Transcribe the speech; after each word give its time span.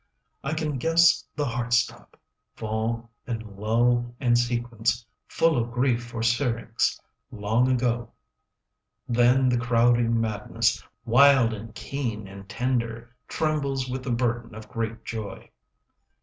I 0.43 0.55
can 0.55 0.79
guess 0.79 1.23
the 1.35 1.45
heart 1.45 1.73
stop, 1.73 2.19
Fall 2.55 3.11
and 3.27 3.43
lull 3.55 4.15
and 4.19 4.35
sequence, 4.35 5.05
Full 5.27 5.55
of 5.55 5.69
grief 5.71 6.03
for 6.03 6.23
Syrinx 6.23 6.99
15 7.29 7.39
Long 7.43 7.71
ago. 7.71 8.11
Then 9.07 9.47
the 9.47 9.59
crowding 9.59 10.19
madness, 10.19 10.83
Wild 11.05 11.53
and 11.53 11.75
keen 11.75 12.27
and 12.27 12.49
tender, 12.49 13.15
Trembles 13.27 13.87
with 13.87 14.01
the 14.03 14.09
burden 14.09 14.55
Of 14.55 14.67
great 14.69 15.03
joy. 15.05 15.51